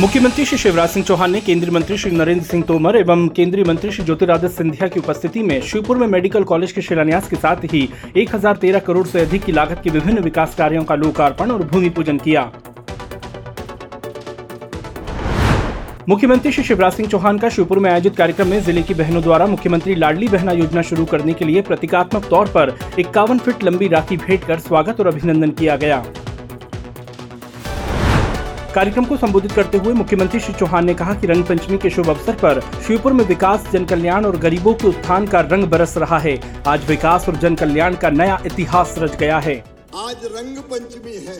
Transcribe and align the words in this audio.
मुख्यमंत्री 0.00 0.44
श्री 0.46 0.56
शिवराज 0.58 0.88
सिंह 0.88 1.04
चौहान 1.06 1.30
ने 1.30 1.40
केंद्रीय 1.40 1.70
मंत्री 1.74 1.96
श्री 1.98 2.10
नरेंद्र 2.10 2.44
सिंह 2.46 2.62
तोमर 2.68 2.96
एवं 2.96 3.26
केंद्रीय 3.36 3.64
मंत्री 3.68 3.90
श्री 3.90 4.04
ज्योतिरादित्य 4.04 4.48
सिंधिया 4.48 4.86
की 4.88 5.00
उपस्थिति 5.00 5.42
में 5.42 5.60
शिवपुर 5.62 5.96
में 5.98 6.06
मेडिकल 6.06 6.44
कॉलेज 6.44 6.72
के 6.72 6.82
शिलान्यास 6.82 7.28
के 7.28 7.36
साथ 7.36 7.64
ही 7.72 7.88
1013 8.16 8.80
करोड़ 8.86 9.06
से 9.06 9.20
अधिक 9.20 9.44
की 9.44 9.52
लागत 9.52 9.80
के 9.84 9.90
विभिन्न 9.90 10.22
विकास 10.22 10.54
कार्यों 10.58 10.84
का 10.84 10.94
लोकार्पण 10.94 11.50
और 11.50 11.62
भूमि 11.62 11.88
पूजन 11.90 12.18
किया। 12.18 12.50
मुख्यमंत्री 16.08 16.52
श्री 16.52 16.64
शिवराज 16.64 16.92
सिंह 16.92 17.08
चौहान 17.08 17.38
का 17.38 17.48
शिवपुर 17.48 17.78
में 17.78 17.90
आयोजित 17.90 18.16
कार्यक्रम 18.16 18.48
में 18.48 18.60
ज़िले 18.60 18.82
की 18.82 18.94
बहनों 18.94 19.22
द्वारा 19.22 19.46
मुख्यमंत्री 19.46 19.94
लाडली 19.94 20.28
बहना 20.28 20.52
योजना 20.52 20.82
शुरू 20.82 21.04
करने 21.04 21.32
के 21.32 21.44
लिए 21.44 21.62
प्रतीकात्मक 21.62 22.28
तौर 22.30 22.48
पर 22.48 22.76
इक्यावन 22.98 23.38
फीट 23.38 23.64
लंबी 23.64 23.88
राखी 23.88 24.16
भेंट 24.16 24.44
कर 24.44 24.58
स्वागत 24.60 25.00
और 25.00 25.06
अभिनंदन 25.06 25.50
किया 25.50 25.76
गया। 25.76 26.02
कार्यक्रम 28.70 29.04
को 29.04 29.16
संबोधित 29.16 29.52
करते 29.52 29.78
हुए 29.78 29.92
मुख्यमंत्री 29.92 30.40
श्री 30.40 30.54
चौहान 30.54 30.84
ने 30.84 30.94
कहा 30.94 31.14
कि 31.14 31.26
रंग 31.26 31.44
पंचमी 31.44 31.78
के 31.78 31.90
शुभ 31.90 32.08
अवसर 32.10 32.34
पर 32.36 32.60
शिवपुर 32.86 33.12
में 33.12 33.24
विकास 33.24 33.64
जन 33.72 33.84
कल्याण 33.84 34.24
और 34.24 34.36
गरीबों 34.38 34.74
के 34.74 34.88
उत्थान 34.88 35.26
का 35.26 35.40
रंग 35.42 35.64
बरस 35.66 35.96
रहा 35.98 36.18
है। 36.18 36.34
आज 36.66 36.86
विकास 36.88 37.28
और 37.28 37.36
जन 37.36 37.54
कल्याण 37.56 37.96
का 37.96 38.10
नया 38.10 38.38
इतिहास 38.46 38.94
रच 38.98 39.16
गया 39.16 39.38
है। 39.38 39.56
आज 39.98 40.24
रंग 40.36 40.58
पंचमी 40.70 41.16
है 41.26 41.38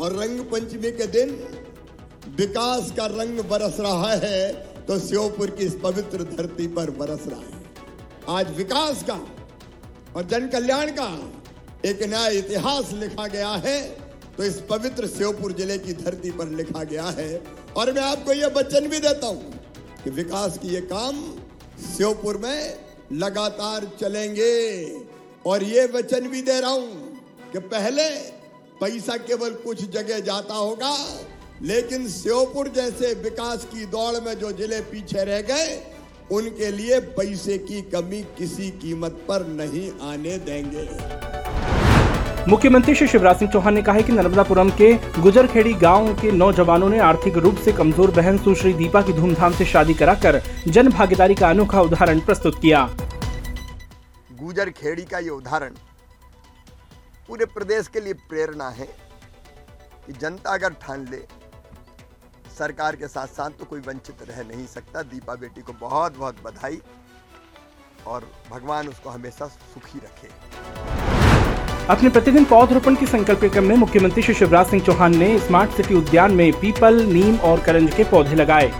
और 0.00 0.16
रंग 0.16 0.40
पंचमी 0.52 0.90
के 0.92 1.06
दिन 1.08 1.34
विकास 2.38 2.92
का 2.96 3.06
रंग 3.12 3.40
बरस 3.50 3.76
रहा 3.80 4.12
है 4.24 4.48
तो 4.88 4.98
श्योपुर 5.00 5.50
की 5.50 5.64
इस 5.64 5.74
पवित्र 5.82 6.24
धरती 6.36 6.66
पर 6.70 6.90
बरस 6.98 7.26
रहा 7.26 7.40
है। 7.40 8.38
आज 8.38 8.56
विकास 8.56 9.02
का 9.02 9.20
और 10.16 10.26
जन 10.30 10.48
कल्याण 10.48 10.90
का 10.98 11.12
एक 11.84 12.02
नया 12.04 12.26
इतिहास 12.38 12.92
लिखा 12.94 13.26
गया 13.28 13.48
है। 13.64 14.05
तो 14.36 14.44
इस 14.44 14.60
पवित्र 14.70 15.06
श्योपुर 15.08 15.52
ज़िले 15.52 15.76
की 15.78 15.92
धरती 15.94 16.30
पर 16.30 16.48
लिखा 16.56 16.82
गया 16.84 17.04
है। 17.18 17.42
और 17.76 17.92
मैं 17.92 18.02
आपको 18.02 18.32
यह 18.32 18.52
वचन 18.56 18.88
भी 18.88 18.98
देता 19.00 19.26
हूँ 19.26 19.60
कि 20.04 20.10
विकास 20.12 20.58
की 20.58 20.68
ये 20.68 20.80
काम 20.82 21.22
श्योपुर 21.86 22.36
में 22.36 22.58
लगातार 23.14 23.90
चलेंगे। 24.00 24.52
और 25.46 25.62
ये 25.64 25.86
वचन 25.94 26.28
भी 26.28 26.42
दे 26.42 26.60
रहा 26.60 26.70
हूँ 26.70 27.20
कि 27.52 27.58
पहले 27.66 28.08
पैसा 28.80 29.16
केवल 29.18 29.50
कुछ 29.64 29.84
जगह 29.90 30.18
जाता 30.20 30.54
होगा, 30.54 30.94
लेकिन 31.62 32.08
श्योपुर 32.10 32.68
जैसे 32.68 33.12
विकास 33.22 33.64
की 33.64 33.86
दौड़ 33.86 34.20
में 34.20 34.34
जो 34.38 34.50
ज़िले 34.52 34.80
पीछे 34.90 35.24
रह 35.24 35.40
गए, 35.42 35.82
उनके 36.32 36.70
लिए 36.72 37.00
पैसे 37.16 37.58
की 37.60 37.80
कमी 37.90 38.22
किसी 38.38 38.70
कीमत 38.82 39.24
पर 39.28 39.46
नहीं 39.48 39.90
आने 40.08 40.38
देंगे। 40.40 40.84
मुख्यमंत्री 42.48 42.94
श्री 42.94 43.06
शिवराज 43.08 43.38
सिंह 43.38 43.50
चौहान 43.50 43.74
ने 43.74 43.80
कहा 43.82 44.00
कि 44.00 44.12
नर्मदापुरम 44.12 44.68
के 44.78 44.92
गुजरखेड़ी 45.20 45.72
गाँव 45.74 46.12
के 46.16 46.30
नौजवानों 46.32 46.88
ने 46.88 46.98
आर्थिक 46.98 47.36
रूप 47.36 47.56
से 47.58 47.72
कमज़ोर 47.72 48.10
बहन 48.10 48.36
सुश्री 48.38 48.72
दीपा 48.74 49.00
की 49.02 49.12
धूमधाम 49.12 49.52
से 49.52 49.64
शादी 49.64 49.94
कराकर 49.94 50.40
जन 50.68 50.88
भागीदारी 50.90 51.34
का 51.34 51.48
अनोखा 51.50 51.80
उदाहरण 51.80 52.20
प्रस्तुत 52.20 52.58
किया। 52.60 52.84
गुजर 54.32 54.70
खेड़ी 54.72 55.04
का 55.04 55.18
ये 55.18 55.30
उदाहरण 55.30 55.74
पूरे 57.28 57.44
प्रदेश 57.46 57.88
के 57.88 58.00
लिए 58.00 58.14
प्रेरणा 58.28 58.68
है 58.70 58.86
कि 60.06 60.12
जनता 60.14 60.54
अगर 60.54 60.74
ठान 60.82 61.06
ले, 61.10 61.22
सरकार 62.58 62.96
के 62.96 63.08
साथ 63.08 63.26
साथ 63.28 63.58
तो 63.58 63.64
कोई 63.64 63.80
वंचित 63.80 64.22
रह 64.28 64.42
नहीं 64.44 64.66
सकता। 64.68 65.02
दीपा 65.04 65.34
बेटी 65.36 65.62
को 65.62 65.72
बहुत 65.80 66.18
बहुत 66.18 66.42
बधाई 66.44 66.80
और 68.06 68.30
भगवान 68.50 68.88
उसको 68.88 69.10
हमेशा 69.10 69.46
सुखी 69.46 69.98
रखे। 69.98 70.95
अपने 71.90 72.08
प्रतिदिन 72.08 72.44
पौधरोपण 72.44 72.94
के 72.94 73.06
संकल्प 73.06 73.44
क्रम 73.44 73.64
में 73.64 73.74
मुख्यमंत्री 73.76 74.22
श्री 74.22 74.34
शिवराज 74.34 74.66
सिंह 74.66 74.82
चौहान 74.82 75.16
ने 75.16 75.38
स्मार्ट 75.38 75.70
सिटी 75.70 75.94
उद्यान 75.94 76.32
में 76.32 76.52
पीपल, 76.52 77.02
नीम 77.02 77.36
और 77.36 77.60
करंज 77.60 77.94
के 77.94 78.04
पौधे 78.04 78.34
लगाए। 78.34 78.72